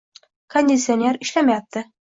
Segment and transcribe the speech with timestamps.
[0.55, 1.89] Konditsioner ishlamayapti.